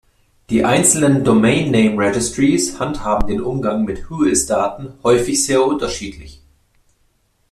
Die 0.49 0.65
einzelnen 0.65 1.23
Domain 1.23 1.69
Name 1.69 1.95
Registries 1.95 2.79
handhaben 2.79 3.27
den 3.27 3.39
Umgang 3.39 3.85
mit 3.85 4.09
Whois-Daten 4.09 4.97
häufig 5.03 5.45
sehr 5.45 5.63
unterschiedlich. 5.63 6.41